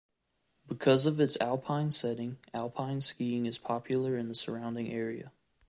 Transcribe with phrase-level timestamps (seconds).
[0.67, 5.31] Because of its alpine setting, alpine skiing is popular in the surrounding area.